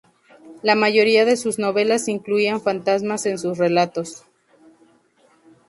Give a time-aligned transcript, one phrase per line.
[0.63, 4.25] La mayoría de sus novelas incluían fantasmas en sus relatos.